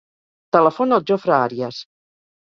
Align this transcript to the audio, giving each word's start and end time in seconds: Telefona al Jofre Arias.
Telefona 0.57 0.97
al 0.99 1.05
Jofre 1.11 1.37
Arias. 1.41 1.85